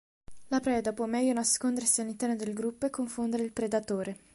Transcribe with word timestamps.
La 0.47 0.59
preda 0.61 0.93
può 0.93 1.05
meglio 1.05 1.31
nascondersi 1.33 2.01
all'interno 2.01 2.35
del 2.35 2.55
gruppo 2.55 2.87
e 2.87 2.89
confondere 2.89 3.43
il 3.43 3.53
predatore. 3.53 4.17